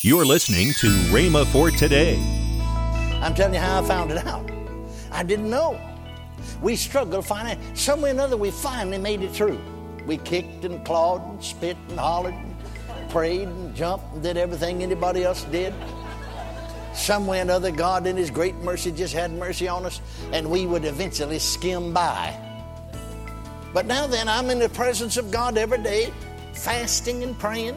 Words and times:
You're 0.00 0.24
listening 0.24 0.74
to 0.74 0.86
Rhema 1.10 1.44
for 1.46 1.72
today. 1.72 2.14
I'm 3.20 3.34
telling 3.34 3.54
you 3.54 3.58
how 3.58 3.82
I 3.82 3.84
found 3.84 4.12
it 4.12 4.24
out. 4.28 4.48
I 5.10 5.24
didn't 5.24 5.50
know. 5.50 5.76
We 6.62 6.76
struggled 6.76 7.26
finding 7.26 7.58
some 7.74 8.00
way 8.00 8.10
or 8.10 8.12
another. 8.12 8.36
We 8.36 8.52
finally 8.52 8.98
made 8.98 9.22
it 9.22 9.32
through. 9.32 9.58
We 10.06 10.18
kicked 10.18 10.64
and 10.64 10.86
clawed 10.86 11.28
and 11.28 11.42
spit 11.42 11.76
and 11.88 11.98
hollered 11.98 12.34
and 12.34 13.10
prayed 13.10 13.48
and 13.48 13.74
jumped 13.74 14.14
and 14.14 14.22
did 14.22 14.36
everything 14.36 14.84
anybody 14.84 15.24
else 15.24 15.42
did. 15.42 15.74
Some 16.94 17.26
way 17.26 17.40
or 17.40 17.42
another, 17.42 17.72
God 17.72 18.06
in 18.06 18.16
His 18.16 18.30
great 18.30 18.54
mercy 18.58 18.92
just 18.92 19.14
had 19.14 19.32
mercy 19.32 19.66
on 19.66 19.84
us, 19.84 20.00
and 20.32 20.48
we 20.48 20.64
would 20.64 20.84
eventually 20.84 21.40
skim 21.40 21.92
by. 21.92 22.38
But 23.74 23.86
now 23.86 24.06
then, 24.06 24.28
I'm 24.28 24.48
in 24.50 24.60
the 24.60 24.68
presence 24.68 25.16
of 25.16 25.32
God 25.32 25.58
every 25.58 25.82
day, 25.82 26.12
fasting 26.52 27.24
and 27.24 27.36
praying 27.36 27.74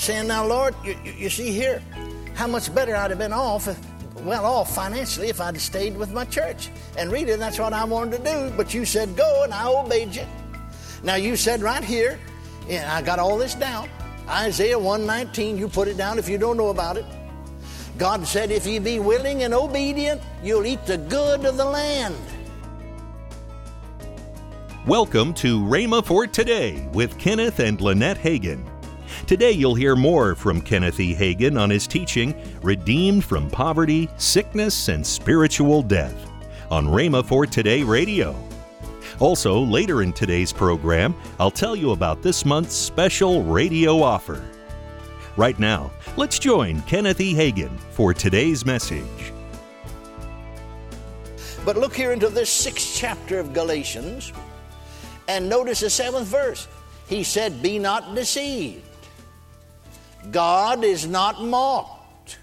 saying, 0.00 0.26
Now, 0.26 0.46
Lord, 0.46 0.74
you, 0.84 0.96
you, 1.04 1.30
see 1.30 1.52
here 1.52 1.82
how 2.34 2.46
much 2.46 2.74
better 2.74 2.96
I'd 2.96 3.10
have 3.10 3.18
been 3.18 3.32
off, 3.32 3.68
well 4.24 4.44
off 4.46 4.74
financially, 4.74 5.28
if 5.28 5.40
I'd 5.40 5.60
stayed 5.60 5.96
with 5.96 6.12
my 6.12 6.24
church. 6.24 6.70
And 6.96 7.12
really, 7.12 7.36
that's 7.36 7.58
what 7.58 7.72
I 7.72 7.84
wanted 7.84 8.24
to 8.24 8.24
do, 8.24 8.56
but 8.56 8.72
you 8.72 8.84
said 8.84 9.14
go, 9.16 9.42
and 9.44 9.52
I 9.52 9.66
obeyed 9.66 10.14
you. 10.14 10.26
Now, 11.02 11.16
you 11.16 11.36
said 11.36 11.60
right 11.60 11.84
here, 11.84 12.18
and 12.68 12.88
I 12.90 13.02
got 13.02 13.18
all 13.18 13.36
this 13.36 13.54
down 13.54 13.88
Isaiah 14.28 14.78
119, 14.78 15.58
you 15.58 15.68
put 15.68 15.88
it 15.88 15.96
down 15.96 16.18
if 16.18 16.28
you 16.28 16.38
don't 16.38 16.56
know 16.56 16.68
about 16.68 16.96
it. 16.96 17.04
God 17.98 18.26
said, 18.26 18.50
If 18.50 18.66
ye 18.66 18.78
be 18.78 19.00
willing 19.00 19.42
and 19.42 19.52
obedient, 19.52 20.22
you'll 20.42 20.66
eat 20.66 20.86
the 20.86 20.96
good 20.96 21.44
of 21.44 21.56
the 21.56 21.64
land. 21.64 22.16
Welcome 24.86 25.34
to 25.34 25.60
Rhema 25.60 26.04
for 26.04 26.26
Today 26.26 26.88
with 26.92 27.18
Kenneth 27.18 27.58
and 27.58 27.80
Lynette 27.80 28.18
Hagin. 28.18 28.69
Today 29.26 29.52
you'll 29.52 29.74
hear 29.74 29.96
more 29.96 30.34
from 30.34 30.60
Kenneth 30.60 31.00
E. 31.00 31.14
Hagin 31.14 31.60
on 31.60 31.70
his 31.70 31.86
teaching, 31.86 32.34
Redeemed 32.62 33.24
from 33.24 33.50
Poverty, 33.50 34.08
Sickness, 34.16 34.88
and 34.88 35.06
Spiritual 35.06 35.82
Death, 35.82 36.30
on 36.70 36.86
Rhema 36.86 37.24
for 37.24 37.46
Today 37.46 37.82
Radio. 37.82 38.34
Also, 39.18 39.60
later 39.60 40.02
in 40.02 40.12
today's 40.12 40.52
program, 40.52 41.14
I'll 41.38 41.50
tell 41.50 41.76
you 41.76 41.90
about 41.92 42.22
this 42.22 42.44
month's 42.44 42.74
special 42.74 43.42
radio 43.42 44.02
offer. 44.02 44.42
Right 45.36 45.58
now, 45.58 45.90
let's 46.16 46.38
join 46.38 46.80
Kenneth 46.82 47.20
E. 47.20 47.34
Hagin 47.34 47.78
for 47.90 48.14
today's 48.14 48.64
message. 48.64 49.32
But 51.64 51.76
look 51.76 51.94
here 51.94 52.12
into 52.12 52.28
this 52.28 52.50
sixth 52.50 52.94
chapter 52.96 53.38
of 53.38 53.52
Galatians 53.52 54.32
and 55.28 55.48
notice 55.48 55.80
the 55.80 55.90
seventh 55.90 56.26
verse. 56.26 56.66
He 57.08 57.22
said, 57.22 57.62
Be 57.62 57.78
not 57.78 58.14
deceived. 58.14 58.84
God 60.30 60.84
is 60.84 61.06
not 61.06 61.42
mocked. 61.42 62.38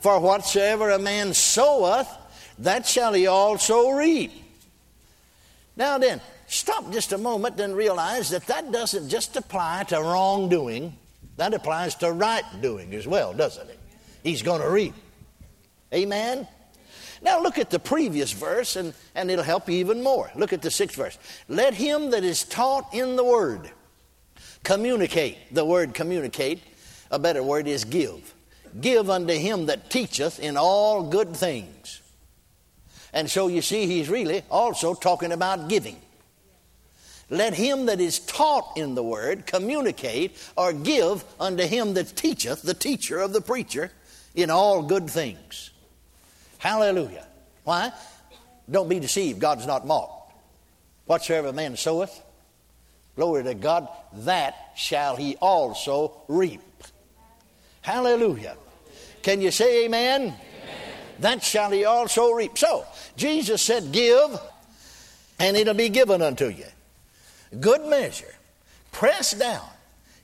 For 0.00 0.18
whatsoever 0.18 0.90
a 0.90 0.98
man 0.98 1.34
soweth, 1.34 2.08
that 2.58 2.86
shall 2.86 3.12
he 3.12 3.26
also 3.26 3.90
reap. 3.90 4.32
Now 5.76 5.98
then, 5.98 6.20
stop 6.46 6.90
just 6.92 7.12
a 7.12 7.18
moment 7.18 7.58
and 7.60 7.76
realize 7.76 8.30
that 8.30 8.46
that 8.46 8.70
doesn't 8.72 9.08
just 9.08 9.36
apply 9.36 9.84
to 9.88 9.96
wrongdoing, 9.96 10.96
that 11.36 11.54
applies 11.54 11.94
to 11.96 12.12
right 12.12 12.44
doing 12.60 12.94
as 12.94 13.06
well, 13.06 13.32
doesn't 13.32 13.68
it? 13.68 13.78
He's 14.22 14.42
going 14.42 14.60
to 14.60 14.70
reap. 14.70 14.94
Amen? 15.92 16.46
Now 17.22 17.42
look 17.42 17.58
at 17.58 17.70
the 17.70 17.78
previous 17.78 18.32
verse 18.32 18.76
and, 18.76 18.94
and 19.14 19.30
it'll 19.30 19.44
help 19.44 19.68
you 19.68 19.76
even 19.76 20.02
more. 20.02 20.30
Look 20.34 20.52
at 20.52 20.62
the 20.62 20.70
sixth 20.70 20.96
verse. 20.96 21.18
Let 21.48 21.74
him 21.74 22.10
that 22.10 22.24
is 22.24 22.44
taught 22.44 22.94
in 22.94 23.16
the 23.16 23.24
word 23.24 23.70
communicate. 24.62 25.36
The 25.52 25.64
word 25.64 25.94
communicate 25.94 26.62
a 27.10 27.18
better 27.18 27.42
word 27.42 27.66
is 27.66 27.84
give. 27.84 28.34
Give 28.80 29.10
unto 29.10 29.32
him 29.32 29.66
that 29.66 29.90
teacheth 29.90 30.38
in 30.38 30.56
all 30.56 31.02
good 31.02 31.36
things. 31.36 32.00
And 33.12 33.28
so 33.28 33.48
you 33.48 33.62
see, 33.62 33.86
he's 33.86 34.08
really 34.08 34.42
also 34.50 34.94
talking 34.94 35.32
about 35.32 35.68
giving. 35.68 35.96
Let 37.28 37.54
him 37.54 37.86
that 37.86 38.00
is 38.00 38.18
taught 38.18 38.76
in 38.76 38.94
the 38.94 39.02
word 39.02 39.46
communicate 39.46 40.36
or 40.56 40.72
give 40.72 41.24
unto 41.38 41.64
him 41.64 41.94
that 41.94 42.16
teacheth, 42.16 42.62
the 42.62 42.74
teacher 42.74 43.18
of 43.18 43.32
the 43.32 43.40
preacher, 43.40 43.90
in 44.34 44.50
all 44.50 44.82
good 44.82 45.08
things. 45.08 45.70
Hallelujah. 46.58 47.26
Why? 47.64 47.92
Don't 48.70 48.88
be 48.88 49.00
deceived. 49.00 49.40
God's 49.40 49.66
not 49.66 49.86
mocked. 49.86 50.34
Whatsoever 51.06 51.52
man 51.52 51.76
soweth, 51.76 52.20
glory 53.16 53.42
to 53.44 53.54
God, 53.54 53.88
that 54.12 54.54
shall 54.76 55.16
he 55.16 55.36
also 55.36 56.12
reap. 56.28 56.60
Hallelujah. 57.82 58.56
Can 59.22 59.40
you 59.40 59.50
say 59.50 59.84
amen? 59.84 60.22
amen? 60.22 60.34
That 61.20 61.42
shall 61.42 61.70
he 61.70 61.84
also 61.84 62.30
reap. 62.30 62.56
So, 62.56 62.86
Jesus 63.16 63.62
said, 63.62 63.92
Give, 63.92 64.38
and 65.38 65.56
it'll 65.56 65.74
be 65.74 65.88
given 65.88 66.22
unto 66.22 66.48
you. 66.48 66.66
Good 67.58 67.84
measure, 67.86 68.34
pressed 68.92 69.38
down, 69.38 69.66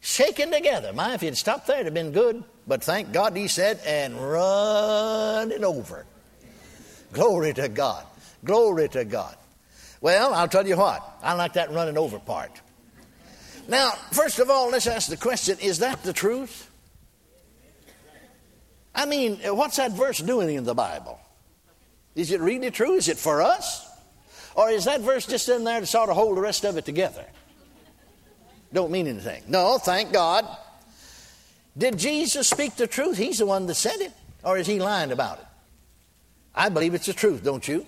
shaken 0.00 0.50
together. 0.50 0.93
My, 0.93 1.15
if 1.15 1.21
he'd 1.21 1.37
stopped 1.37 1.66
there, 1.66 1.77
it'd 1.77 1.87
have 1.87 1.95
been 1.95 2.12
good. 2.12 2.45
But 2.66 2.83
thank 2.83 3.12
God 3.12 3.37
he 3.37 3.49
said, 3.49 3.81
and 3.87 4.15
run 4.16 5.53
it 5.53 5.62
over. 5.62 6.05
Glory 7.12 7.55
to 7.55 7.69
God. 7.69 8.05
Glory 8.45 8.89
to 8.91 9.05
God. 9.05 9.37
Well, 10.00 10.34
I'll 10.34 10.49
tell 10.49 10.66
you 10.66 10.77
what, 10.77 11.03
I 11.22 11.33
like 11.34 11.55
that 11.55 11.72
running 11.72 11.97
over 11.97 12.19
part. 12.19 12.61
Now, 13.69 13.91
first 14.12 14.39
of 14.39 14.50
all, 14.50 14.71
let's 14.71 14.87
ask 14.87 15.09
the 15.09 15.16
question 15.16 15.59
is 15.61 15.78
that 15.78 16.03
the 16.03 16.12
truth? 16.12 16.71
I 18.97 19.05
mean, 19.05 19.39
uh, 19.47 19.55
what's 19.55 19.77
that 19.77 19.93
verse 19.93 20.19
doing 20.19 20.57
in 20.57 20.65
the 20.65 20.75
Bible? 20.75 21.21
Is 22.15 22.33
it 22.33 22.41
really 22.41 22.71
true? 22.71 22.95
Is 22.95 23.09
it 23.09 23.19
for 23.19 23.43
us? 23.43 23.87
Or 24.55 24.71
is 24.71 24.87
that 24.87 25.03
verse 25.03 25.27
just 25.27 25.51
in 25.51 25.65
there 25.65 25.81
to 25.81 25.87
sort 25.87 26.09
of 26.09 26.17
hold 26.17 26.39
the 26.39 26.41
rest 26.41 26.65
of 26.65 26.79
it 26.79 26.87
together? 26.87 27.25
Don't 28.73 28.91
mean 28.91 29.07
anything. 29.07 29.43
No, 29.49 29.77
thank 29.77 30.12
God. 30.12 30.47
Did 31.77 31.99
Jesus 31.99 32.49
speak 32.49 32.77
the 32.77 32.87
truth? 32.87 33.19
He's 33.19 33.39
the 33.39 33.47
one 33.47 33.67
that 33.67 33.75
said 33.75 34.01
it. 34.01 34.12
Or 34.43 34.57
is 34.57 34.67
he 34.67 34.81
lying 34.81 35.13
about 35.13 35.41
it? 35.41 35.47
I 36.55 36.71
believe 36.71 36.95
it's 36.95 37.07
the 37.07 37.13
truth, 37.13 37.45
don't 37.45 37.67
you? 37.69 37.84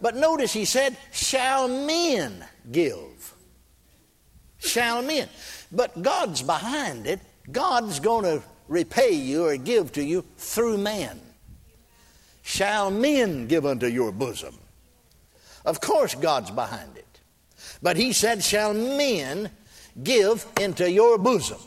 But 0.00 0.16
notice 0.16 0.52
he 0.52 0.64
said, 0.64 0.96
Shall 1.12 1.68
men 1.68 2.44
give? 2.70 3.34
Shall 4.58 5.02
men? 5.02 5.28
But 5.70 6.02
God's 6.02 6.42
behind 6.42 7.06
it. 7.06 7.20
God's 7.50 8.00
going 8.00 8.24
to 8.24 8.42
repay 8.70 9.10
you 9.10 9.44
or 9.46 9.56
give 9.58 9.92
to 9.92 10.02
you 10.02 10.24
through 10.38 10.78
man. 10.78 11.20
Shall 12.42 12.90
men 12.90 13.46
give 13.46 13.66
unto 13.66 13.86
your 13.86 14.12
bosom? 14.12 14.56
Of 15.66 15.82
course, 15.82 16.14
God's 16.14 16.50
behind 16.50 16.96
it. 16.96 17.20
But 17.82 17.98
he 17.98 18.14
said, 18.14 18.42
Shall 18.42 18.72
men 18.72 19.50
give 20.02 20.46
into 20.58 20.90
your 20.90 21.18
bosom? 21.18 21.58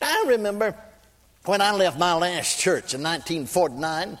Now, 0.00 0.08
I 0.08 0.24
remember 0.28 0.74
when 1.44 1.60
I 1.60 1.72
left 1.72 1.98
my 1.98 2.14
last 2.14 2.58
church 2.58 2.94
in 2.94 3.02
1949 3.02 4.18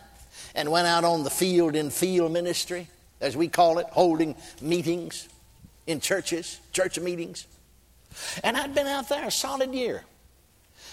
and 0.54 0.70
went 0.70 0.86
out 0.86 1.04
on 1.04 1.24
the 1.24 1.30
field 1.30 1.74
in 1.74 1.88
field 1.88 2.32
ministry, 2.32 2.88
as 3.20 3.36
we 3.36 3.48
call 3.48 3.78
it, 3.78 3.86
holding 3.90 4.34
meetings 4.60 5.28
in 5.86 6.00
churches, 6.00 6.60
church 6.72 6.98
meetings. 6.98 7.46
And 8.44 8.56
I'd 8.56 8.74
been 8.74 8.86
out 8.86 9.08
there 9.08 9.26
a 9.26 9.30
solid 9.30 9.72
year. 9.72 10.04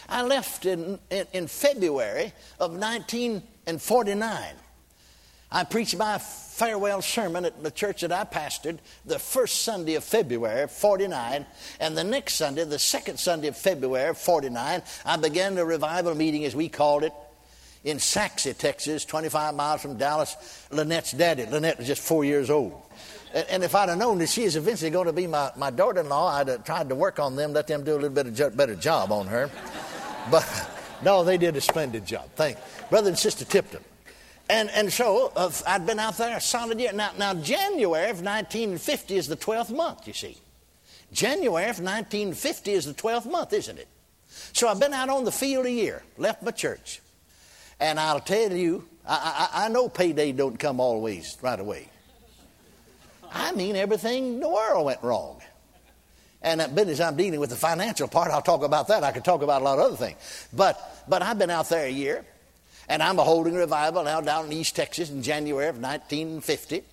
I 0.10 0.24
left 0.24 0.66
in, 0.66 1.00
in, 1.10 1.28
in 1.34 1.48
February 1.48 2.34
of 2.60 2.72
1949. 2.72 4.56
I 5.52 5.64
preached 5.64 5.98
my 5.98 6.18
farewell 6.20 7.02
sermon 7.02 7.46
at 7.46 7.64
the 7.64 7.72
church 7.72 8.02
that 8.02 8.12
I 8.12 8.24
pastored 8.24 8.78
the 9.06 9.18
first 9.18 9.64
Sunday 9.64 9.96
of 9.96 10.04
February, 10.04 10.68
49, 10.68 11.46
and 11.80 11.98
the 11.98 12.04
next 12.04 12.36
Sunday, 12.36 12.66
the 12.66 12.78
second 12.78 13.20
Sunday 13.20 13.48
of 13.48 13.58
February, 13.58 14.14
49, 14.14 14.84
I 15.06 15.18
began 15.18 15.56
the 15.56 15.66
revival 15.66 16.14
meeting, 16.14 16.46
as 16.46 16.56
we 16.56 16.70
called 16.70 17.04
it, 17.04 17.14
in 17.84 17.98
Sachse, 17.98 18.54
Texas, 18.58 19.06
25 19.06 19.56
miles 19.56 19.82
from 19.82 19.98
Dallas. 19.98 20.36
Lynette's 20.70 21.14
daddy, 21.14 21.46
Lynette 21.46 21.78
was 21.78 21.88
just 21.88 22.02
four 22.02 22.26
years 22.26 22.50
old. 22.50 22.80
And, 23.34 23.48
and 23.50 23.64
if 23.64 23.74
I'd 23.74 23.90
have 23.90 23.98
known 23.98 24.18
that 24.20 24.30
she 24.30 24.44
is 24.44 24.56
eventually 24.56 24.92
going 24.92 25.08
to 25.08 25.14
be 25.14 25.28
my, 25.28 25.52
my 25.56 25.72
daughter 25.72 26.02
in 26.02 26.10
law, 26.10 26.30
I'd 26.36 26.50
have 26.50 26.64
tried 26.64 26.90
to 26.90 26.96
work 26.96 27.20
on 27.20 27.36
them, 27.36 27.54
let 27.54 27.68
them 27.68 27.84
do 27.84 27.94
a 27.94 27.96
little 27.96 28.10
bit 28.10 28.28
of 28.28 28.58
better 28.58 28.76
job 28.76 29.12
on 29.12 29.28
her. 29.28 29.50
But 30.32 30.46
no, 31.04 31.24
they 31.24 31.38
did 31.38 31.56
a 31.56 31.62
splendid 31.62 32.06
job. 32.06 32.30
Thank 32.36 32.58
you. 32.58 32.64
Brother 32.90 33.10
and 33.10 33.18
Sister 33.18 33.46
Tipton. 33.46 33.84
And, 34.50 34.70
and 34.72 34.92
so 34.92 35.32
uh, 35.36 35.52
I'd 35.68 35.86
been 35.86 36.00
out 36.00 36.18
there 36.18 36.36
a 36.36 36.42
solid 36.42 36.80
year. 36.80 36.92
Now, 36.92 37.12
now, 37.18 37.36
January 37.36 38.10
of 38.10 38.22
1950 38.22 39.16
is 39.16 39.28
the 39.28 39.36
12th 39.36 39.76
month, 39.76 40.08
you 40.08 40.14
see. 40.14 40.38
January 41.14 41.66
of 41.66 41.80
1950 41.80 42.72
is 42.72 42.86
the 42.86 42.94
12th 42.94 43.30
month, 43.30 43.54
isn't 43.54 43.78
it? 43.78 43.88
So 44.54 44.68
I've 44.68 44.80
been 44.80 44.94
out 44.94 45.10
on 45.10 45.24
the 45.24 45.32
field 45.32 45.66
a 45.66 45.72
year, 45.72 46.04
left 46.18 46.42
my 46.42 46.52
church. 46.52 47.02
And 47.80 48.00
I'll 48.00 48.20
tell 48.20 48.52
you, 48.52 48.88
I, 49.08 49.50
I, 49.54 49.66
I 49.66 49.70
know 49.70 49.88
payday 49.88 50.32
don't 50.32 50.58
come 50.58 50.80
always 50.80 51.38
right 51.42 51.60
away. 51.60 51.88
I 53.32 53.52
mean, 53.52 53.76
everything 53.76 54.26
in 54.34 54.40
the 54.40 54.50
world 54.50 54.86
went 54.86 55.04
wrong. 55.04 55.42
And 56.42 56.62
that 56.62 56.74
business 56.74 57.02
I'm 57.02 57.18
dealing 57.18 57.40
with, 57.40 57.50
the 57.50 57.56
financial 57.56 58.08
part, 58.08 58.32
I'll 58.32 58.42
talk 58.42 58.64
about 58.64 58.88
that. 58.88 59.04
I 59.04 59.12
could 59.12 59.26
talk 59.26 59.42
about 59.42 59.62
a 59.62 59.66
lot 59.66 59.80
of 59.80 59.86
other 59.86 59.98
things. 59.98 60.48
But, 60.54 61.04
but 61.08 61.22
I've 61.22 61.38
been 61.38 61.50
out 61.50 61.68
there 61.68 61.86
a 61.86 61.92
year, 61.92 62.24
and 62.88 63.04
I'm 63.04 63.20
a 63.20 63.24
holding 63.24 63.56
revival 63.56 64.04
now 64.04 64.22
down 64.22 64.46
in 64.46 64.54
East 64.54 64.76
Texas 64.76 65.10
in 65.10 65.22
January 65.22 65.68
of 65.68 65.76
1950. 65.76 66.84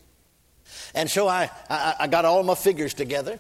And 0.95 1.09
so 1.09 1.29
I, 1.29 1.51
I, 1.71 1.95
I 2.01 2.07
got 2.09 2.25
all 2.25 2.43
my 2.43 2.57
figures 2.57 2.93
together. 2.93 3.39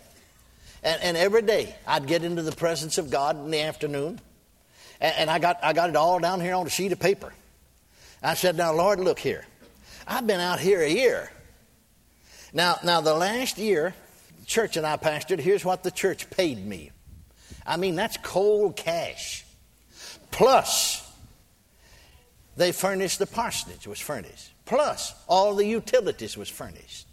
And, 0.82 1.02
and, 1.02 1.16
every 1.16 1.42
day 1.42 1.74
I'd 1.86 2.06
get 2.06 2.22
into 2.22 2.42
the 2.42 2.52
presence 2.52 2.98
of 2.98 3.10
God 3.10 3.36
in 3.36 3.50
the 3.50 3.62
afternoon. 3.62 4.20
And, 5.00 5.14
and 5.16 5.30
I, 5.30 5.40
got, 5.40 5.58
I 5.62 5.72
got 5.72 5.90
it 5.90 5.96
all 5.96 6.20
down 6.20 6.40
here 6.40 6.54
on 6.54 6.66
a 6.66 6.70
sheet 6.70 6.92
of 6.92 7.00
paper. 7.00 7.32
I 8.22 8.34
said, 8.34 8.56
Now, 8.56 8.72
Lord, 8.72 9.00
look 9.00 9.18
here. 9.18 9.44
I've 10.06 10.26
been 10.26 10.40
out 10.40 10.60
here 10.60 10.80
a 10.80 10.88
year. 10.88 11.30
Now, 12.52 12.78
now 12.84 13.00
the 13.00 13.14
last 13.14 13.58
year, 13.58 13.94
church 14.46 14.76
and 14.76 14.86
I 14.86 14.96
pastored, 14.96 15.40
here's 15.40 15.64
what 15.64 15.82
the 15.82 15.90
church 15.90 16.30
paid 16.30 16.64
me. 16.64 16.92
I 17.66 17.76
mean, 17.76 17.96
that's 17.96 18.16
cold 18.18 18.76
cash. 18.76 19.44
Plus, 20.30 21.02
they 22.56 22.72
furnished 22.72 23.18
the 23.18 23.26
parsonage 23.26 23.86
was 23.86 24.00
furnished. 24.00 24.52
Plus, 24.64 25.14
all 25.28 25.54
the 25.54 25.66
utilities 25.66 26.36
was 26.36 26.48
furnished. 26.48 27.06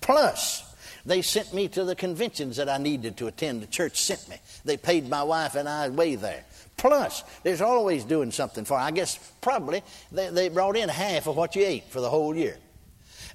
Plus, 0.00 0.66
they 1.06 1.22
sent 1.22 1.54
me 1.54 1.68
to 1.68 1.84
the 1.84 1.94
conventions 1.94 2.56
that 2.56 2.68
I 2.68 2.78
needed 2.78 3.16
to 3.18 3.26
attend. 3.26 3.62
The 3.62 3.66
church 3.66 4.00
sent 4.00 4.28
me. 4.28 4.36
They 4.64 4.76
paid 4.76 5.08
my 5.08 5.22
wife 5.22 5.54
and 5.54 5.68
I 5.68 5.88
way 5.88 6.16
there. 6.16 6.44
Plus, 6.76 7.24
there's 7.42 7.60
always 7.60 8.04
doing 8.04 8.30
something 8.30 8.64
for. 8.64 8.76
I 8.76 8.90
guess 8.90 9.18
probably 9.40 9.82
they, 10.12 10.28
they 10.28 10.48
brought 10.48 10.76
in 10.76 10.88
half 10.88 11.26
of 11.26 11.36
what 11.36 11.56
you 11.56 11.64
ate 11.64 11.84
for 11.84 12.00
the 12.00 12.10
whole 12.10 12.34
year. 12.34 12.56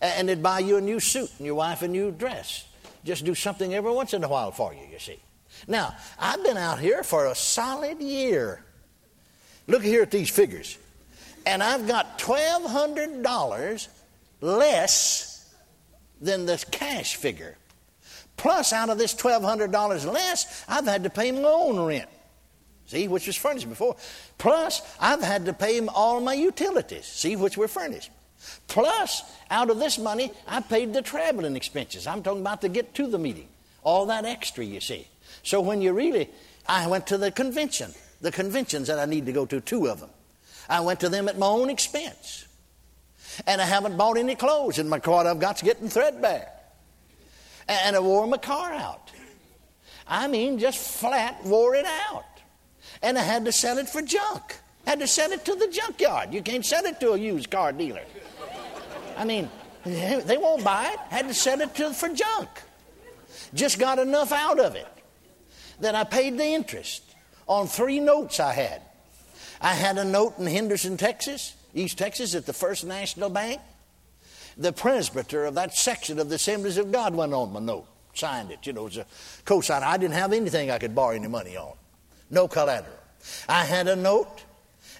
And 0.02 0.30
they'd 0.30 0.44
buy 0.44 0.60
you 0.60 0.78
a 0.78 0.82
new 0.82 1.00
suit 1.00 1.32
and 1.38 1.46
your 1.46 1.56
wife 1.56 1.82
a 1.82 1.88
new 1.88 2.12
dress. 2.12 2.66
Just 3.06 3.24
do 3.24 3.36
something 3.36 3.74
every 3.74 3.92
once 3.92 4.14
in 4.14 4.24
a 4.24 4.28
while 4.28 4.52
for 4.52 4.74
you, 4.74 4.82
you 4.92 5.00
see. 5.00 5.20
Now, 5.68 5.96
I've 6.20 6.44
been 6.44 6.58
out 6.58 6.80
here 6.80 7.04
for 7.04 7.28
a 7.28 7.36
solid 7.36 8.02
year. 8.02 8.66
Look 9.68 9.84
here 9.84 10.02
at 10.02 10.12
these 10.12 10.30
figures. 10.30 10.78
And 11.46 11.62
I've 11.62 11.88
got 11.88 12.18
$1,200 12.18 13.88
less 14.42 15.54
than 16.20 16.48
the 16.48 16.64
cash 16.72 17.16
figure. 17.16 17.58
Plus, 18.38 18.74
out 18.74 18.90
of 18.90 18.98
this 18.98 19.14
$1,200 19.14 20.12
less, 20.12 20.66
I've 20.68 20.86
had 20.86 21.04
to 21.04 21.10
pay 21.10 21.32
my 21.32 21.44
own 21.44 21.80
rent. 21.80 22.10
See, 22.88 23.08
which 23.08 23.28
was 23.28 23.36
furnished 23.36 23.70
before. 23.70 23.96
Plus, 24.38 24.82
I've 25.00 25.22
had 25.22 25.46
to 25.46 25.54
pay 25.54 25.80
all 25.88 26.20
my 26.22 26.34
utilities. 26.34 27.06
See, 27.06 27.36
which 27.36 27.56
were 27.56 27.68
furnished. 27.68 28.12
Plus, 28.68 29.24
out 29.50 29.70
of 29.70 29.80
this 29.80 29.98
money, 29.98 30.32
I 30.48 30.62
paid 30.62 30.94
the 30.94 31.02
traveling 31.02 31.56
expenses. 31.56 32.08
I'm 32.08 32.24
talking 32.24 32.42
about 32.42 32.62
to 32.62 32.70
get 32.70 32.94
to 32.96 33.08
the 33.08 33.20
meeting. 33.20 33.48
All 33.84 34.06
that 34.08 34.26
extra, 34.26 34.64
you 34.64 34.82
see. 34.82 35.08
So 35.44 35.62
when 35.62 35.82
you 35.82 35.94
really, 35.94 36.30
I 36.68 36.88
went 36.88 37.08
to 37.08 37.18
the 37.18 37.32
convention, 37.32 37.94
the 38.22 38.32
conventions 38.32 38.88
that 38.88 39.00
I 39.00 39.06
need 39.06 39.26
to 39.28 39.32
go 39.32 39.46
to, 39.46 39.62
two 39.62 39.88
of 39.88 40.00
them. 40.00 40.10
I 40.68 40.82
went 40.82 41.00
to 41.02 41.10
them 41.10 41.30
at 41.30 41.38
my 41.38 41.46
own 41.46 41.70
expense. 41.70 42.46
And 43.46 43.62
I 43.62 43.66
haven't 43.66 43.98
bought 43.98 44.18
any 44.18 44.36
clothes, 44.36 44.80
and 44.80 44.90
my 44.90 45.00
what 45.00 45.28
I've 45.28 45.40
got's 45.40 45.62
getting 45.62 45.90
threadbare. 45.90 46.50
And 47.68 47.96
I 47.96 48.00
wore 48.00 48.26
my 48.28 48.38
car 48.38 48.72
out. 48.72 49.12
I 50.08 50.28
mean, 50.28 50.60
just 50.60 50.78
flat 50.78 51.44
wore 51.44 51.76
it 51.76 51.86
out. 51.86 52.26
And 53.02 53.18
I 53.18 53.22
had 53.22 53.46
to 53.46 53.52
sell 53.52 53.78
it 53.78 53.90
for 53.90 54.02
junk. 54.02 54.58
Had 54.86 55.00
to 55.00 55.08
sell 55.08 55.32
it 55.32 55.44
to 55.46 55.56
the 55.56 55.68
junkyard. 55.68 56.34
You 56.34 56.42
can't 56.42 56.66
sell 56.66 56.86
it 56.86 57.00
to 57.00 57.14
a 57.14 57.18
used 57.18 57.50
car 57.50 57.72
dealer. 57.72 58.04
I 59.18 59.26
mean, 59.26 59.50
they 59.84 60.38
won't 60.38 60.64
buy 60.64 60.92
it. 60.94 61.00
Had 61.10 61.28
to 61.28 61.34
sell 61.34 61.62
it 61.62 61.74
to, 61.76 61.94
for 61.94 62.10
junk. 62.10 62.50
Just 63.54 63.80
got 63.80 64.00
enough 64.00 64.32
out 64.32 64.60
of 64.60 64.76
it 64.76 64.88
that 65.80 65.96
I 65.96 66.04
paid 66.04 66.38
the 66.38 66.46
interest 66.46 67.04
on 67.48 67.68
three 67.68 68.00
notes 68.00 68.40
I 68.40 68.54
had. 68.54 68.82
I 69.62 69.74
had 69.74 69.98
a 69.98 70.06
note 70.06 70.38
in 70.38 70.48
Henderson, 70.48 70.98
Texas, 70.98 71.56
East 71.74 71.98
Texas, 71.98 72.36
at 72.36 72.46
the 72.46 72.54
First 72.54 72.86
National 72.86 73.30
Bank. 73.30 73.62
The 74.58 74.72
presbyter 74.72 75.46
of 75.46 75.56
that 75.56 75.76
section 75.76 76.20
of 76.20 76.30
the 76.30 76.36
Assemblies 76.36 76.78
of 76.78 76.92
God 76.92 77.14
went 77.14 77.34
on 77.34 77.52
my 77.52 77.60
note, 77.60 77.88
signed 78.14 78.52
it. 78.52 78.66
You 78.66 78.74
know, 78.74 78.82
it 78.82 78.86
was 78.86 78.98
a 78.98 79.06
cosign. 79.46 79.82
I 79.82 79.98
didn't 79.98 80.14
have 80.14 80.32
anything 80.34 80.72
I 80.72 80.80
could 80.80 80.96
borrow 80.96 81.16
any 81.16 81.28
money 81.28 81.58
on, 81.58 81.74
no 82.30 82.48
collateral. 82.48 82.96
I 83.50 83.66
had 83.66 83.88
a 83.88 83.96
note 83.96 84.44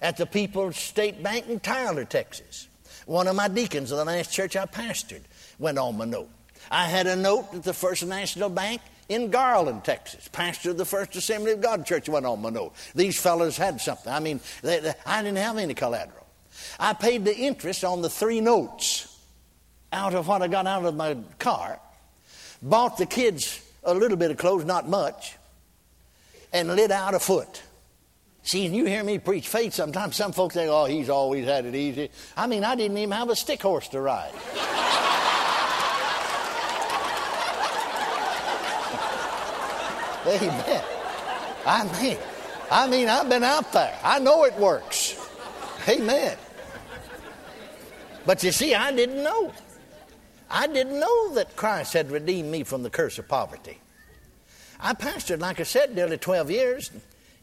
at 0.02 0.16
the 0.16 0.26
People's 0.26 0.76
State 0.76 1.22
Bank 1.22 1.48
in 1.48 1.60
Tyler, 1.60 2.04
Texas. 2.04 2.68
One 3.06 3.28
of 3.28 3.36
my 3.36 3.48
deacons 3.48 3.92
of 3.92 3.98
the 3.98 4.04
last 4.04 4.32
church 4.32 4.56
I 4.56 4.66
pastored 4.66 5.22
went 5.58 5.78
on 5.78 5.96
my 5.96 6.04
note. 6.04 6.28
I 6.70 6.86
had 6.86 7.06
a 7.06 7.16
note 7.16 7.46
at 7.54 7.62
the 7.62 7.72
First 7.72 8.04
National 8.04 8.48
Bank 8.48 8.82
in 9.08 9.30
Garland, 9.30 9.84
Texas. 9.84 10.28
Pastor 10.28 10.70
of 10.70 10.76
the 10.76 10.84
First 10.84 11.14
Assembly 11.14 11.52
of 11.52 11.60
God 11.60 11.86
Church 11.86 12.08
went 12.08 12.26
on 12.26 12.42
my 12.42 12.50
note. 12.50 12.74
These 12.94 13.20
fellows 13.20 13.56
had 13.56 13.80
something. 13.80 14.12
I 14.12 14.18
mean, 14.18 14.40
they, 14.62 14.80
they, 14.80 14.92
I 15.06 15.22
didn't 15.22 15.38
have 15.38 15.56
any 15.56 15.74
collateral. 15.74 16.26
I 16.80 16.94
paid 16.94 17.24
the 17.24 17.36
interest 17.36 17.84
on 17.84 18.02
the 18.02 18.10
three 18.10 18.40
notes 18.40 19.16
out 19.92 20.14
of 20.14 20.26
what 20.26 20.42
I 20.42 20.48
got 20.48 20.66
out 20.66 20.84
of 20.84 20.96
my 20.96 21.16
car, 21.38 21.78
bought 22.60 22.98
the 22.98 23.06
kids 23.06 23.62
a 23.84 23.94
little 23.94 24.16
bit 24.16 24.32
of 24.32 24.36
clothes, 24.36 24.64
not 24.64 24.88
much, 24.88 25.36
and 26.52 26.74
lit 26.74 26.90
out 26.90 27.14
a 27.14 27.20
foot. 27.20 27.62
See, 28.46 28.68
you 28.68 28.84
hear 28.84 29.02
me 29.02 29.18
preach 29.18 29.48
faith 29.48 29.74
sometimes. 29.74 30.14
Some 30.14 30.30
folks 30.30 30.54
say, 30.54 30.68
oh, 30.68 30.84
he's 30.84 31.08
always 31.08 31.46
had 31.46 31.64
it 31.66 31.74
easy. 31.74 32.10
I 32.36 32.46
mean, 32.46 32.62
I 32.62 32.76
didn't 32.76 32.96
even 32.96 33.10
have 33.10 33.28
a 33.28 33.34
stick 33.34 33.60
horse 33.60 33.88
to 33.88 34.00
ride. 34.00 34.30
Amen. 40.28 40.84
I 41.66 42.00
mean, 42.00 42.18
I 42.70 42.86
mean, 42.88 43.08
I've 43.08 43.28
been 43.28 43.42
out 43.42 43.72
there. 43.72 43.98
I 44.04 44.20
know 44.20 44.44
it 44.44 44.56
works. 44.58 45.20
Amen. 45.88 46.38
But 48.24 48.44
you 48.44 48.52
see, 48.52 48.76
I 48.76 48.92
didn't 48.92 49.24
know. 49.24 49.52
I 50.48 50.68
didn't 50.68 51.00
know 51.00 51.34
that 51.34 51.56
Christ 51.56 51.94
had 51.94 52.12
redeemed 52.12 52.52
me 52.52 52.62
from 52.62 52.84
the 52.84 52.90
curse 52.90 53.18
of 53.18 53.26
poverty. 53.26 53.80
I 54.78 54.94
pastored, 54.94 55.40
like 55.40 55.58
I 55.58 55.64
said, 55.64 55.96
nearly 55.96 56.16
12 56.16 56.48
years. 56.48 56.92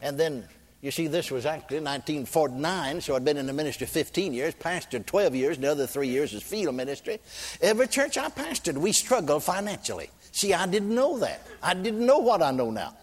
And 0.00 0.18
then, 0.18 0.48
you 0.84 0.90
see, 0.90 1.06
this 1.06 1.30
was 1.30 1.46
actually 1.46 1.78
1949, 1.78 3.00
so 3.00 3.16
I'd 3.16 3.24
been 3.24 3.38
in 3.38 3.46
the 3.46 3.54
ministry 3.54 3.86
15 3.86 4.34
years, 4.34 4.54
pastored 4.54 5.06
12 5.06 5.34
years, 5.34 5.56
the 5.56 5.70
other 5.70 5.86
three 5.86 6.08
years 6.08 6.34
as 6.34 6.42
field 6.42 6.74
ministry. 6.74 7.20
Every 7.62 7.86
church 7.86 8.18
I 8.18 8.28
pastored, 8.28 8.76
we 8.76 8.92
struggled 8.92 9.42
financially. 9.42 10.10
See, 10.30 10.52
I 10.52 10.66
didn't 10.66 10.94
know 10.94 11.18
that. 11.20 11.40
I 11.62 11.72
didn't 11.72 12.04
know 12.04 12.18
what 12.18 12.42
I 12.42 12.50
know 12.50 12.70
now. 12.70 12.94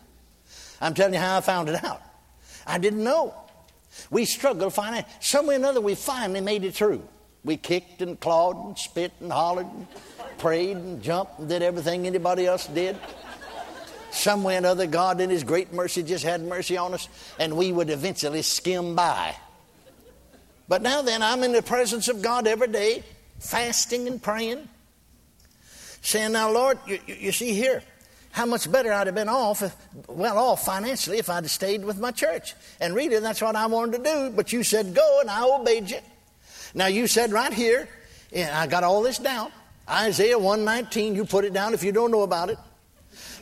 I'm 0.80 0.94
telling 0.94 1.16
you 1.16 1.19
how 1.19 1.38
I 1.38 1.42
found 1.42 1.69
it 1.69 1.83
out. 1.83 2.04
I 2.68 2.78
didn't 2.78 3.04
know. 3.04 3.33
We 4.12 4.25
struggled 4.25 4.75
financially. 4.75 5.12
Some 5.19 5.48
way 5.48 5.55
or 5.55 5.58
another, 5.58 5.82
we 5.82 5.96
finally 5.96 6.41
made 6.41 6.63
it 6.63 6.75
through. 6.75 7.01
We 7.44 7.58
kicked 7.58 8.03
and 8.03 8.20
clawed 8.20 8.63
and 8.63 8.77
spit 8.77 9.12
and 9.22 9.32
hollered 9.32 9.65
and 9.65 9.88
prayed 10.38 10.77
and 10.77 11.01
jumped 11.01 11.39
and 11.39 11.50
did 11.50 11.63
everything 11.63 12.05
anybody 12.05 12.46
else 12.46 12.67
did. 12.67 12.96
Some 14.22 14.44
way 14.44 14.56
or 14.56 14.60
another, 14.60 14.88
God 14.88 15.20
in 15.20 15.30
His 15.30 15.44
great 15.44 15.74
mercy 15.74 16.04
just 16.04 16.24
had 16.24 16.42
mercy 16.44 16.78
on 16.78 16.94
us, 16.94 17.08
and 17.40 17.58
we 17.58 17.72
would 17.72 17.90
eventually 17.90 18.42
skim 18.42 18.96
by. 18.96 19.36
But 20.68 20.82
now 20.82 21.01
then, 21.01 21.22
I'm 21.22 21.44
in 21.44 21.51
the 21.51 21.62
presence 21.62 22.08
of 22.08 22.22
God 22.22 22.48
every 22.48 22.68
day, 22.68 23.04
fasting 23.40 24.08
and 24.08 24.22
praying 24.22 24.68
saying, 26.01 26.34
Now, 26.34 26.51
Lord, 26.51 26.80
you, 26.86 27.00
you 27.08 27.32
see 27.32 27.54
here, 27.54 27.84
how 28.32 28.46
much 28.46 28.72
better 28.72 28.92
I'd 28.92 29.08
have 29.08 29.16
been 29.16 29.30
off, 29.30 29.63
well 30.08 30.38
off 30.38 30.66
financially, 30.66 31.18
if 31.18 31.30
I'd 31.30 31.44
have 31.44 31.51
stayed 31.51 31.84
with 31.84 32.00
my 32.00 32.12
church. 32.12 32.56
And 32.80 32.96
really, 32.96 33.20
that's 33.20 33.42
what 33.42 33.56
I 33.56 33.66
wanted 33.68 34.04
to 34.04 34.04
do, 34.04 34.30
but 34.32 34.51
you 34.51 34.63
said 34.63 34.94
go, 34.94 35.20
and 35.22 35.30
I 35.30 35.44
obeyed 35.44 35.90
you. 35.90 36.00
Now, 36.74 36.88
you 36.88 37.08
said 37.08 37.32
right 37.32 37.54
here, 37.54 37.88
and 38.32 38.50
I 38.51 38.68
got 38.68 38.84
all 38.84 39.01
this 39.01 39.18
down. 39.18 39.51
Isaiah 39.90 40.40
119, 40.40 41.16
you 41.16 41.25
put 41.25 41.44
it 41.44 41.54
down 41.54 41.74
if 41.74 41.84
you 41.84 41.92
don't 41.92 42.12
know 42.12 42.22
about 42.22 42.50
it. 42.50 42.58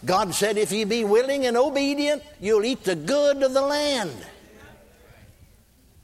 God 0.06 0.34
said, 0.34 0.58
If 0.58 0.72
ye 0.72 0.84
be 0.84 1.03
willing 1.03 1.46
and 1.46 1.58
obedient, 1.58 2.24
you'll 2.39 2.65
eat 2.65 2.84
the 2.84 2.96
good 2.96 3.44
of 3.44 3.53
the 3.53 3.62
land. 3.62 4.15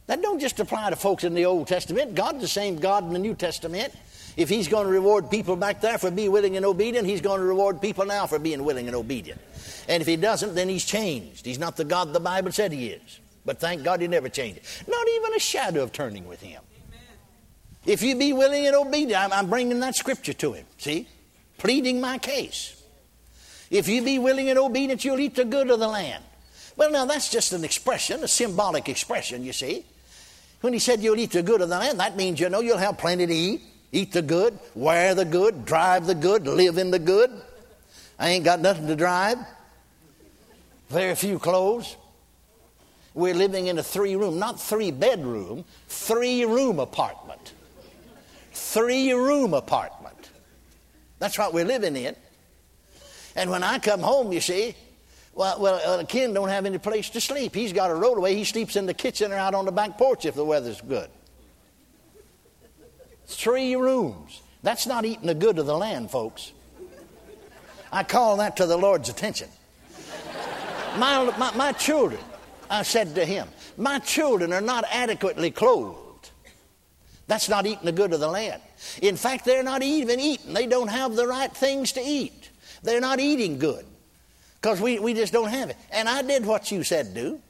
That 0.07 0.21
don't 0.21 0.39
just 0.39 0.59
apply 0.59 0.91
to 0.91 0.95
folks 0.95 1.23
in 1.23 1.33
the 1.33 1.45
Old 1.45 1.67
Testament. 1.67 2.13
God's 2.13 2.41
the 2.41 2.47
same 2.47 2.77
God 2.77 3.05
in 3.05 3.13
the 3.13 3.19
New 3.19 3.33
Testament. 3.33 3.93
If 4.37 4.49
he's 4.49 4.67
going 4.67 4.85
to 4.85 4.91
reward 4.91 5.31
people 5.31 5.55
back 5.55 5.81
there 5.81 5.97
for 5.97 6.11
being 6.11 6.31
willing 6.31 6.57
and 6.57 6.65
obedient, 6.65 7.07
he's 7.07 7.21
going 7.21 7.39
to 7.39 7.45
reward 7.45 7.81
people 7.81 8.05
now 8.05 8.27
for 8.27 8.37
being 8.37 8.63
willing 8.65 8.87
and 8.87 8.95
obedient. 8.95 9.39
And 9.87 10.01
if 10.01 10.07
he 10.07 10.17
doesn't, 10.17 10.55
then 10.55 10.67
he's 10.67 10.85
changed. 10.85 11.45
He's 11.45 11.57
not 11.57 11.77
the 11.77 11.85
God 11.85 12.11
the 12.11 12.19
Bible 12.19 12.51
said 12.51 12.71
he 12.71 12.87
is. 12.87 13.19
But 13.45 13.59
thank 13.59 13.83
God 13.83 14.01
he 14.01 14.07
never 14.07 14.27
changed. 14.27 14.59
Not 14.87 15.07
even 15.07 15.33
a 15.33 15.39
shadow 15.39 15.83
of 15.83 15.91
turning 15.91 16.27
with 16.27 16.41
him. 16.41 16.61
If 17.85 18.01
you 18.01 18.15
be 18.15 18.33
willing 18.33 18.65
and 18.65 18.75
obedient, 18.75 19.23
I'm, 19.23 19.31
I'm 19.31 19.49
bringing 19.49 19.79
that 19.79 19.95
scripture 19.95 20.33
to 20.33 20.53
him. 20.53 20.65
See? 20.77 21.07
Pleading 21.57 22.01
my 22.01 22.17
case. 22.17 22.83
If 23.69 23.87
you 23.87 24.01
be 24.01 24.19
willing 24.19 24.49
and 24.49 24.59
obedient, 24.59 25.03
you'll 25.03 25.19
eat 25.19 25.35
the 25.35 25.45
good 25.45 25.69
of 25.71 25.79
the 25.79 25.87
land. 25.87 26.23
Well, 26.77 26.91
now 26.91 27.05
that's 27.05 27.29
just 27.29 27.53
an 27.53 27.63
expression, 27.63 28.23
a 28.23 28.27
symbolic 28.27 28.89
expression, 28.89 29.43
you 29.43 29.53
see. 29.53 29.85
When 30.61 30.73
he 30.73 30.79
said 30.79 31.01
you'll 31.01 31.19
eat 31.19 31.31
the 31.31 31.43
good 31.43 31.61
of 31.61 31.69
the 31.69 31.77
land, 31.77 31.99
that 31.99 32.15
means 32.15 32.39
you 32.39 32.49
know 32.49 32.59
you'll 32.59 32.77
have 32.77 32.97
plenty 32.97 33.25
to 33.25 33.33
eat. 33.33 33.61
Eat 33.91 34.11
the 34.11 34.21
good, 34.21 34.59
wear 34.73 35.15
the 35.15 35.23
good, 35.23 35.63
drive 35.63 36.05
the 36.05 36.15
good, 36.15 36.47
live 36.47 36.77
in 36.77 36.91
the 36.91 36.99
good. 36.99 37.31
I 38.19 38.29
ain't 38.29 38.43
got 38.43 38.59
nothing 38.59 38.87
to 38.87 38.95
drive. 38.95 39.37
very 40.89 41.15
few 41.15 41.39
clothes. 41.39 41.95
We're 43.13 43.33
living 43.33 43.67
in 43.67 43.77
a 43.77 43.83
three 43.83 44.15
room, 44.17 44.37
not 44.37 44.59
three 44.59 44.91
bedroom, 44.91 45.63
three 45.87 46.43
room 46.43 46.79
apartment. 46.79 47.53
Three 48.51 49.13
room 49.13 49.53
apartment. 49.53 50.29
That's 51.19 51.37
what 51.37 51.53
we're 51.53 51.65
living 51.65 51.95
in. 51.95 52.15
And 53.35 53.49
when 53.49 53.63
I 53.63 53.79
come 53.79 53.99
home, 53.99 54.31
you 54.31 54.41
see, 54.41 54.75
well, 55.33 55.59
well, 55.59 55.99
uh, 55.99 56.03
Ken 56.05 56.33
don't 56.33 56.47
have 56.47 56.65
any 56.65 56.77
place 56.77 57.09
to 57.11 57.21
sleep. 57.21 57.53
He's 57.53 57.73
got 57.73 57.91
a 57.91 57.93
rollaway. 57.93 58.35
He 58.35 58.45
sleeps 58.45 58.77
in 58.77 58.85
the 58.85 58.93
kitchen 58.93 59.33
or 59.33 59.35
out 59.35 59.53
on 59.53 59.65
the 59.65 59.71
back 59.71 59.97
porch 59.97 60.25
if 60.25 60.35
the 60.35 60.45
weather's 60.45 60.79
good. 60.79 61.09
Three 63.27 63.75
rooms. 63.75 64.41
That's 64.63 64.87
not 64.87 65.03
eating 65.03 65.27
the 65.27 65.35
good 65.35 65.59
of 65.59 65.65
the 65.65 65.77
land, 65.77 66.09
folks. 66.09 66.53
I 67.91 68.03
call 68.03 68.37
that 68.37 68.57
to 68.57 68.65
the 68.65 68.77
Lord's 68.77 69.09
attention. 69.09 69.49
My, 70.97 71.31
my, 71.37 71.53
my 71.55 71.71
children, 71.73 72.21
I 72.69 72.83
said 72.83 73.15
to 73.15 73.25
him, 73.25 73.49
My 73.77 73.99
children 73.99 74.53
are 74.53 74.61
not 74.61 74.85
adequately 74.89 75.51
clothed. 75.51 76.29
That's 77.27 77.49
not 77.49 77.65
eating 77.65 77.85
the 77.85 77.91
good 77.91 78.13
of 78.13 78.19
the 78.19 78.27
land. 78.27 78.61
In 79.01 79.17
fact, 79.17 79.45
they're 79.45 79.63
not 79.63 79.83
even 79.83 80.19
eating. 80.19 80.53
They 80.53 80.67
don't 80.67 80.87
have 80.87 81.15
the 81.15 81.27
right 81.27 81.51
things 81.51 81.91
to 81.93 82.01
eat. 82.01 82.44
They're 82.85 83.01
not 83.01 83.19
eating 83.19 83.59
good 83.59 83.85
because 84.61 84.79
we, 84.79 84.99
we 84.99 85.13
just 85.13 85.33
don't 85.33 85.49
have 85.49 85.69
it. 85.69 85.77
And 85.91 86.07
I 86.07 86.21
did 86.21 86.45
what 86.45 86.71
you 86.71 86.83
said 86.83 87.13
do. 87.13 87.41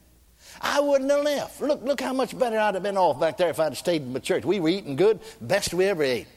I 0.62 0.80
wouldn't 0.80 1.12
have 1.12 1.24
left. 1.24 1.62
Look, 1.62 1.84
look 1.84 2.02
how 2.02 2.14
much 2.14 2.38
better 2.38 2.58
I'd 2.58 2.76
have 2.76 2.84
been 2.84 2.98
off 2.98 3.20
back 3.20 3.38
there 3.38 3.50
if 3.50 3.60
I'd 3.60 3.76
stayed 3.76 4.02
in 4.02 4.14
the 4.14 4.20
church. 4.20 4.46
We 4.46 4.60
were 4.60 4.70
eating 4.70 4.96
good, 4.96 5.20
best 5.42 5.74
we 5.74 5.86
ever 5.86 6.04
ate. 6.04 6.28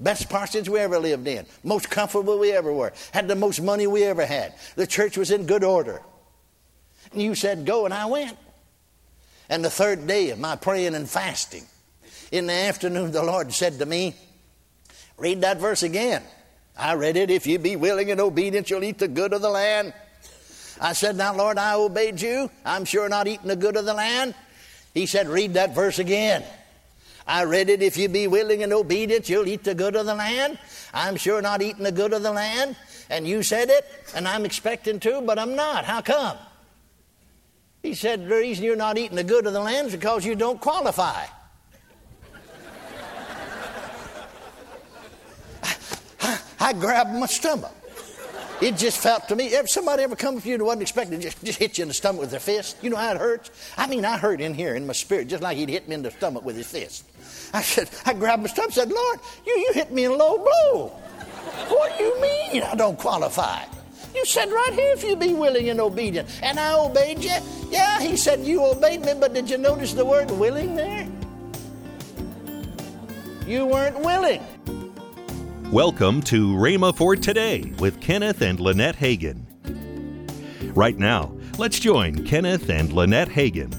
Best 0.00 0.28
parsonage 0.28 0.68
we 0.68 0.78
ever 0.78 0.98
lived 0.98 1.26
in. 1.26 1.44
Most 1.64 1.90
comfortable 1.90 2.38
we 2.38 2.52
ever 2.52 2.72
were. 2.72 2.92
Had 3.12 3.28
the 3.28 3.34
most 3.34 3.60
money 3.60 3.86
we 3.86 4.04
ever 4.04 4.24
had. 4.24 4.54
The 4.76 4.86
church 4.86 5.16
was 5.16 5.30
in 5.30 5.46
good 5.46 5.64
order. 5.64 6.02
And 7.12 7.22
you 7.22 7.34
said 7.34 7.66
go, 7.66 7.84
and 7.84 7.94
I 7.94 8.06
went. 8.06 8.36
And 9.48 9.64
the 9.64 9.70
third 9.70 10.06
day 10.06 10.30
of 10.30 10.38
my 10.38 10.56
praying 10.56 10.94
and 10.94 11.08
fasting, 11.08 11.64
in 12.30 12.46
the 12.46 12.52
afternoon, 12.52 13.12
the 13.12 13.22
Lord 13.22 13.52
said 13.52 13.78
to 13.78 13.86
me, 13.86 14.14
Read 15.16 15.40
that 15.40 15.58
verse 15.58 15.82
again. 15.82 16.22
I 16.78 16.94
read 16.94 17.16
it. 17.16 17.30
If 17.30 17.46
you 17.46 17.58
be 17.58 17.74
willing 17.74 18.10
and 18.10 18.20
obedient, 18.20 18.70
you'll 18.70 18.84
eat 18.84 18.98
the 18.98 19.08
good 19.08 19.32
of 19.32 19.42
the 19.42 19.50
land. 19.50 19.92
I 20.80 20.92
said, 20.92 21.16
Now, 21.16 21.34
Lord, 21.34 21.58
I 21.58 21.74
obeyed 21.74 22.20
you. 22.20 22.50
I'm 22.64 22.84
sure 22.84 23.08
not 23.08 23.26
eating 23.26 23.48
the 23.48 23.56
good 23.56 23.76
of 23.76 23.84
the 23.84 23.94
land. 23.94 24.34
He 24.94 25.06
said, 25.06 25.28
Read 25.28 25.54
that 25.54 25.74
verse 25.74 25.98
again. 25.98 26.44
I 27.26 27.44
read 27.44 27.68
it. 27.68 27.82
If 27.82 27.96
you 27.96 28.08
be 28.08 28.26
willing 28.28 28.62
and 28.62 28.72
obedient, 28.72 29.28
you'll 29.28 29.48
eat 29.48 29.64
the 29.64 29.74
good 29.74 29.96
of 29.96 30.06
the 30.06 30.14
land. 30.14 30.58
I'm 30.94 31.16
sure 31.16 31.42
not 31.42 31.60
eating 31.62 31.82
the 31.82 31.92
good 31.92 32.12
of 32.12 32.22
the 32.22 32.32
land. 32.32 32.76
And 33.10 33.26
you 33.26 33.42
said 33.42 33.70
it, 33.70 33.84
and 34.14 34.28
I'm 34.28 34.44
expecting 34.44 35.00
to, 35.00 35.20
but 35.20 35.38
I'm 35.38 35.56
not. 35.56 35.84
How 35.84 36.00
come? 36.00 36.36
He 37.82 37.94
said, 37.94 38.28
The 38.28 38.36
reason 38.36 38.64
you're 38.64 38.76
not 38.76 38.98
eating 38.98 39.16
the 39.16 39.24
good 39.24 39.46
of 39.46 39.52
the 39.52 39.60
land 39.60 39.88
is 39.88 39.94
because 39.94 40.24
you 40.24 40.36
don't 40.36 40.60
qualify. 40.60 41.26
I, 46.68 46.72
grabbed 46.72 47.14
my 47.14 47.26
stomach. 47.26 47.72
It 48.60 48.76
just 48.76 48.98
felt 48.98 49.28
to 49.28 49.36
me. 49.36 49.46
if 49.46 49.70
somebody 49.70 50.02
ever 50.02 50.16
come 50.16 50.40
to 50.40 50.48
you 50.48 50.54
and 50.54 50.64
wasn't 50.64 50.82
expecting 50.82 51.20
just, 51.20 51.42
just 51.44 51.58
hit 51.58 51.78
you 51.78 51.82
in 51.82 51.88
the 51.88 51.94
stomach 51.94 52.20
with 52.20 52.30
their 52.30 52.40
fist? 52.40 52.76
You 52.82 52.90
know 52.90 52.96
how 52.96 53.12
it 53.12 53.18
hurts? 53.18 53.50
I 53.76 53.86
mean, 53.86 54.04
I 54.04 54.18
hurt 54.18 54.40
in 54.40 54.52
here 54.52 54.74
in 54.74 54.86
my 54.86 54.92
spirit, 54.92 55.28
just 55.28 55.42
like 55.42 55.56
he'd 55.56 55.68
hit 55.68 55.88
me 55.88 55.94
in 55.94 56.02
the 56.02 56.10
stomach 56.10 56.44
with 56.44 56.56
his 56.56 56.66
fist. 56.66 57.04
I 57.54 57.62
said, 57.62 57.88
I 58.04 58.14
grabbed 58.14 58.42
my 58.42 58.48
stomach, 58.48 58.72
said, 58.72 58.90
Lord, 58.90 59.20
you, 59.46 59.52
you 59.52 59.72
hit 59.74 59.92
me 59.92 60.04
in 60.04 60.10
a 60.10 60.14
low 60.14 60.38
blow. 60.38 60.88
What 61.68 61.96
do 61.96 62.04
you 62.04 62.20
mean 62.20 62.62
I 62.62 62.74
don't 62.74 62.98
qualify? 62.98 63.64
You 64.14 64.24
said 64.24 64.50
right 64.50 64.72
here 64.72 64.92
if 64.92 65.04
you 65.04 65.16
be 65.16 65.34
willing 65.34 65.70
and 65.70 65.80
obedient. 65.80 66.28
And 66.42 66.58
I 66.58 66.78
obeyed 66.78 67.22
you. 67.22 67.36
Yeah, 67.70 68.00
he 68.00 68.16
said 68.16 68.40
you 68.40 68.64
obeyed 68.64 69.02
me, 69.02 69.14
but 69.18 69.34
did 69.34 69.48
you 69.48 69.58
notice 69.58 69.92
the 69.92 70.04
word 70.04 70.30
willing 70.30 70.74
there? 70.74 71.06
You 73.46 73.64
weren't 73.64 73.98
willing. 74.00 74.42
Welcome 75.72 76.22
to 76.22 76.54
Rhema 76.54 76.96
for 76.96 77.14
Today 77.14 77.74
with 77.78 78.00
Kenneth 78.00 78.40
and 78.40 78.58
Lynette 78.58 78.96
Hagin. 78.96 79.44
Right 80.74 80.96
now, 80.96 81.36
let's 81.58 81.78
join 81.78 82.24
Kenneth 82.24 82.70
and 82.70 82.90
Lynette 82.90 83.28
Hagin. 83.28 83.74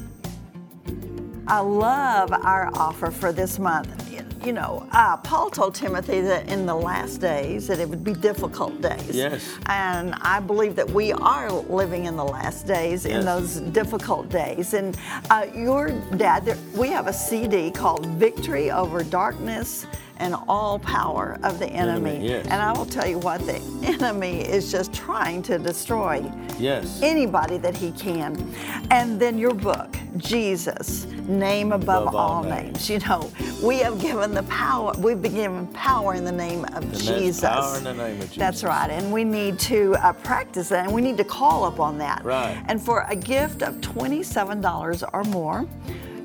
I 1.48 1.62
love 1.62 2.32
our 2.32 2.70
offer 2.76 3.10
for 3.10 3.32
this 3.32 3.58
month. 3.58 4.06
You 4.46 4.54
know, 4.54 4.88
uh, 4.92 5.18
Paul 5.18 5.50
told 5.50 5.74
Timothy 5.74 6.22
that 6.22 6.48
in 6.48 6.68
the 6.68 6.76
last 6.76 7.22
days 7.22 7.66
that 7.68 7.80
it 7.80 7.90
would 7.90 8.04
be 8.04 8.14
difficult 8.14 8.80
days. 8.82 9.10
Yes. 9.10 9.58
And 9.66 10.14
I 10.22 10.40
believe 10.40 10.76
that 10.76 10.90
we 10.90 11.12
are 11.12 11.52
living 11.52 12.06
in 12.06 12.16
the 12.16 12.24
last 12.24 12.68
days, 12.68 13.06
in 13.06 13.26
those 13.26 13.62
difficult 13.62 14.30
days. 14.30 14.76
And 14.76 14.96
uh, 15.32 15.48
your 15.56 15.90
dad, 16.18 16.46
there, 16.46 16.58
we 16.76 16.90
have 16.90 17.08
a 17.08 17.14
CD 17.14 17.72
called 17.72 18.06
Victory 18.06 18.70
Over 18.70 19.04
Darkness 19.04 19.88
and 20.20 20.36
All 20.48 20.80
Power 20.80 21.38
of 21.44 21.60
the 21.60 21.68
Enemy. 21.68 22.10
Enemy, 22.12 22.28
yes. 22.30 22.46
And 22.48 22.62
I 22.62 22.72
will 22.74 22.86
tell 22.86 23.08
you 23.08 23.18
what, 23.20 23.46
the 23.46 23.56
enemy 23.84 24.42
is 24.42 24.72
just 24.72 24.94
trying 24.94 25.42
to 25.44 25.58
destroy 25.58 26.30
Yes. 26.60 27.00
anybody 27.02 27.58
that 27.60 27.76
he 27.76 27.92
can. 27.94 28.54
And 28.92 29.20
then 29.20 29.38
your 29.38 29.54
book, 29.54 29.96
Jesus, 30.18 31.06
name 31.28 31.72
above, 31.72 32.04
Above 32.04 32.16
all 32.16 32.30
all 32.32 32.44
names. 32.44 32.90
You 32.90 33.00
know, 33.00 33.32
we 33.64 33.78
have 33.80 34.00
given 34.02 34.34
the 34.34 34.44
power, 34.44 34.94
we've 34.98 35.22
been 35.22 35.36
given 35.36 35.68
power 35.68 36.14
in 36.16 36.26
the 36.26 36.32
name 36.32 36.66
of 36.74 36.86
there's 36.92 37.08
Jesus. 37.08 37.42
power 37.42 37.78
in 37.78 37.84
the 37.86 37.94
name 37.94 38.16
of 38.18 38.24
Jesus. 38.24 38.38
That's 38.38 38.64
right. 38.64 38.90
And 38.90 39.12
we 39.14 39.24
need 39.24 39.58
to 39.60 39.96
uh, 39.96 40.14
practice 40.14 40.70
that 40.70 40.86
and 40.86 40.94
we 40.94 41.02
need 41.02 41.18
to 41.18 41.24
call 41.24 41.66
upon 41.66 41.98
that. 42.00 42.24
Right. 42.26 42.62
And 42.68 42.82
for 42.82 43.06
a 43.10 43.16
gift 43.16 43.62
of 43.64 43.76
$27 43.76 45.10
or 45.14 45.24
more, 45.26 45.66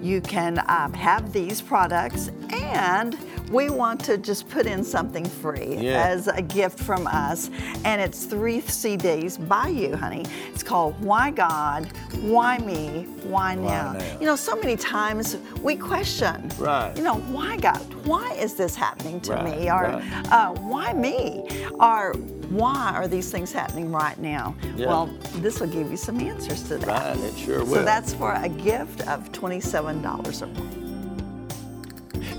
you 0.03 0.21
can 0.21 0.63
um, 0.69 0.93
have 0.93 1.33
these 1.33 1.61
products 1.63 2.31
and 2.51 3.17
we 3.51 3.69
want 3.71 4.03
to 4.05 4.17
just 4.17 4.49
put 4.49 4.67
in 4.67 4.83
something 4.83 5.25
free 5.25 5.77
Yeah. 5.79 6.07
as 6.07 6.29
a 6.29 6.41
gift 6.43 6.79
from 6.81 7.07
us 7.07 7.51
and 7.85 8.01
it's 8.01 8.25
three 8.25 8.61
cds 8.61 9.37
by 9.49 9.69
you 9.69 9.95
honey 9.97 10.25
it's 10.53 10.63
called 10.63 10.99
why 11.01 11.31
god 11.31 11.87
why 12.23 12.59
me 12.59 13.07
why 13.25 13.55
now, 13.55 13.93
now? 13.93 14.19
you 14.21 14.27
know 14.27 14.37
so 14.37 14.55
many 14.57 14.77
times 14.77 15.37
we 15.63 15.77
question 15.77 16.51
Right. 16.59 16.97
you 16.97 17.03
know 17.03 17.17
why 17.37 17.57
god 17.59 17.83
why 18.07 18.33
is 18.35 18.55
this 18.55 18.75
happening 18.75 19.21
to 19.23 19.33
Right, 19.33 19.45
me 19.61 19.71
or 19.71 19.83
right. 19.83 20.33
uh, 20.33 20.51
why 20.55 20.93
me 20.93 21.45
or 21.81 22.15
why 22.51 22.93
are 22.95 23.09
these 23.09 23.31
things 23.31 23.53
happening 23.53 23.91
right 23.93 24.19
now 24.19 24.55
Yeah. 24.77 24.87
well 24.89 25.07
this 25.37 25.61
will 25.61 25.69
give 25.69 25.91
you 25.91 25.97
some 25.97 26.19
answers 26.21 26.63
to 26.65 26.79
that 26.79 26.87
Right, 26.89 27.17
it 27.19 27.37
sure 27.39 27.65
will. 27.65 27.75
so 27.75 27.83
that's 27.85 28.15
for 28.15 28.33
a 28.33 28.49
gift 28.49 29.07
of 29.09 29.31
$27 29.33 30.43
or 30.43 30.47
more 30.47 30.84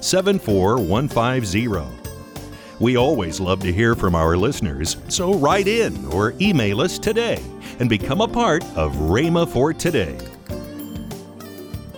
74150. 0.00 2.80
We 2.80 2.96
always 2.96 3.40
love 3.40 3.60
to 3.60 3.72
hear 3.72 3.94
from 3.94 4.14
our 4.14 4.36
listeners, 4.36 4.96
so 5.08 5.34
write 5.34 5.68
in 5.68 6.06
or 6.06 6.34
email 6.40 6.80
us 6.80 6.98
today 6.98 7.42
and 7.78 7.88
become 7.88 8.22
a 8.22 8.28
part 8.28 8.64
of 8.76 8.94
Rhema 8.94 9.46
for 9.46 9.74
Today. 9.74 10.18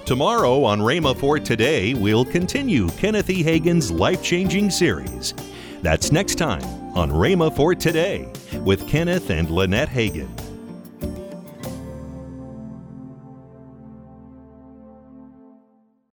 Tomorrow 0.05 0.65
on 0.65 0.81
Rhema 0.81 1.17
for 1.17 1.39
Today, 1.39 1.95
we'll 1.95 2.25
continue 2.25 2.89
Kenneth 2.91 3.31
E. 3.31 3.45
Hagin's 3.45 3.93
life 3.93 4.23
changing 4.23 4.71
series. 4.71 5.35
That's 5.83 6.11
next 6.11 6.35
time 6.35 6.65
on 6.97 7.11
Rhema 7.11 7.55
for 7.55 7.75
Today 7.75 8.33
with 8.65 8.87
Kenneth 8.89 9.31
and 9.31 9.49
Lynette 9.49 9.89
Hagin. 9.89 10.29